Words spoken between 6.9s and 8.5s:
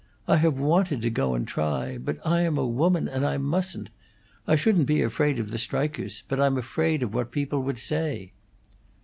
of what people would say!"